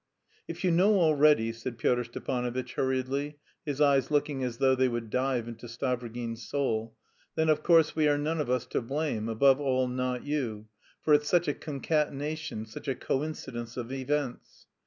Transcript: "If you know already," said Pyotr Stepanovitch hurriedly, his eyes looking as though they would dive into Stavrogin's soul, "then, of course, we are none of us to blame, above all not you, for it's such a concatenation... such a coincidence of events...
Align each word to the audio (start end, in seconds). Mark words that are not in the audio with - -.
"If 0.47 0.63
you 0.63 0.71
know 0.71 0.97
already," 0.99 1.51
said 1.51 1.77
Pyotr 1.77 2.03
Stepanovitch 2.05 2.73
hurriedly, 2.73 3.37
his 3.67 3.79
eyes 3.79 4.09
looking 4.09 4.43
as 4.43 4.57
though 4.57 4.73
they 4.73 4.87
would 4.87 5.11
dive 5.11 5.47
into 5.47 5.67
Stavrogin's 5.67 6.41
soul, 6.41 6.95
"then, 7.35 7.49
of 7.49 7.61
course, 7.61 7.95
we 7.95 8.07
are 8.07 8.17
none 8.17 8.41
of 8.41 8.49
us 8.49 8.65
to 8.69 8.81
blame, 8.81 9.29
above 9.29 9.61
all 9.61 9.87
not 9.87 10.23
you, 10.25 10.69
for 11.03 11.13
it's 11.13 11.29
such 11.29 11.47
a 11.47 11.53
concatenation... 11.53 12.65
such 12.65 12.87
a 12.87 12.95
coincidence 12.95 13.77
of 13.77 13.91
events... 13.93 14.65